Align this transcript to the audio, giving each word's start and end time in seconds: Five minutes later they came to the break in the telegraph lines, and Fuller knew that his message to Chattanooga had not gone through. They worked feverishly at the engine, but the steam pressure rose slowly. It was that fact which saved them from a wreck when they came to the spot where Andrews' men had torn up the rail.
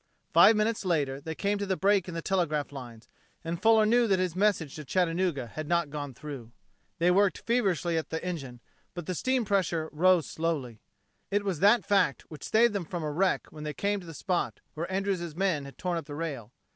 Five 0.33 0.55
minutes 0.55 0.83
later 0.83 1.21
they 1.21 1.35
came 1.35 1.59
to 1.59 1.65
the 1.67 1.77
break 1.77 2.07
in 2.07 2.15
the 2.15 2.23
telegraph 2.23 2.71
lines, 2.71 3.07
and 3.43 3.61
Fuller 3.61 3.85
knew 3.85 4.07
that 4.07 4.17
his 4.17 4.35
message 4.35 4.73
to 4.77 4.83
Chattanooga 4.83 5.45
had 5.45 5.67
not 5.67 5.91
gone 5.91 6.15
through. 6.15 6.51
They 6.97 7.11
worked 7.11 7.37
feverishly 7.45 7.99
at 7.99 8.09
the 8.09 8.25
engine, 8.25 8.61
but 8.95 9.05
the 9.05 9.13
steam 9.13 9.45
pressure 9.45 9.89
rose 9.91 10.25
slowly. 10.27 10.79
It 11.29 11.45
was 11.45 11.59
that 11.59 11.85
fact 11.85 12.23
which 12.29 12.43
saved 12.49 12.73
them 12.73 12.83
from 12.85 13.03
a 13.03 13.11
wreck 13.11 13.45
when 13.51 13.63
they 13.63 13.75
came 13.75 13.99
to 13.99 14.07
the 14.07 14.15
spot 14.15 14.59
where 14.73 14.91
Andrews' 14.91 15.35
men 15.35 15.65
had 15.65 15.77
torn 15.77 15.97
up 15.99 16.07
the 16.07 16.15
rail. 16.15 16.51